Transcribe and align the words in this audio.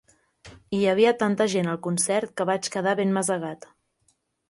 Hi 0.77 0.79
havia 0.91 1.11
tanta 1.25 1.47
gent 1.55 1.71
al 1.75 1.79
concert 1.89 2.35
que 2.41 2.51
vaig 2.53 2.73
quedar 2.77 2.99
ben 3.03 3.17
masegat. 3.19 3.73